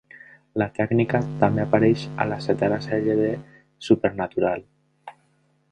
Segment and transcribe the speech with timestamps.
[0.61, 3.31] La tècnica també apareix a la setena sèrie de
[3.91, 4.67] "Supernatural".